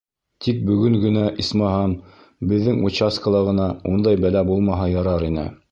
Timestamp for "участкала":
2.91-3.45